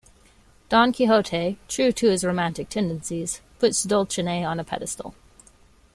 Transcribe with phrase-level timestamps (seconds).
[0.67, 5.13] Don Quixote, true to his romantic tendencies, puts Dulcinea on a pedestal.